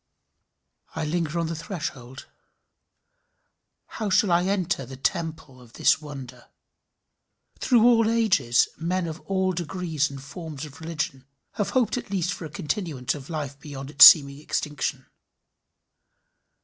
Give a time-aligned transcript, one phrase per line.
[0.95, 2.25] I linger on the threshold.
[3.85, 6.47] How shall I enter the temple of this wonder?
[7.59, 12.33] Through all ages men of all degrees and forms of religion have hoped at least
[12.33, 15.05] for a continuance of life beyond its seeming extinction.